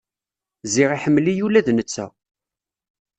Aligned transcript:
Ziɣ 0.73 0.89
iḥemmel-iyi 0.93 1.43
ula 1.45 1.61
d 1.65 1.67
netta. 1.71 2.05